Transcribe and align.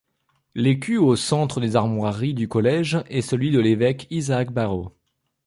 L'écu 0.55 0.97
au 0.97 1.15
centre 1.15 1.61
des 1.61 1.75
armoiries 1.75 2.33
du 2.33 2.47
collège 2.47 2.97
est 3.11 3.21
celui 3.21 3.51
de 3.51 3.59
l'évêque 3.59 4.07
Isaac 4.09 4.51
Barrow. 4.51 4.93